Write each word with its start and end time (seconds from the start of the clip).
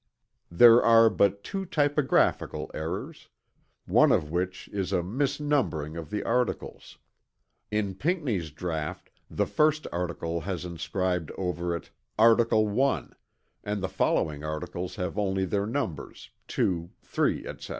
There 0.49 0.81
are 0.81 1.11
but 1.11 1.43
two 1.43 1.63
typographical 1.63 2.71
errors, 2.73 3.29
one 3.85 4.11
of 4.11 4.31
which 4.31 4.67
is 4.69 4.91
a 4.91 5.03
misnumbering 5.03 5.95
of 5.95 6.09
the 6.09 6.23
articles. 6.23 6.97
In 7.69 7.93
Pinckney's 7.93 8.49
draught 8.49 9.11
the 9.29 9.45
first 9.45 9.85
article 9.93 10.41
has 10.41 10.65
inscribed 10.65 11.29
over 11.37 11.75
it 11.75 11.91
"Article 12.17 12.67
1" 12.67 13.13
and 13.63 13.83
the 13.83 13.87
following 13.89 14.43
articles 14.43 14.95
have 14.95 15.19
only 15.19 15.45
their 15.45 15.67
numbers 15.67 16.31
2, 16.47 16.89
3, 17.03 17.45
etc. 17.47 17.69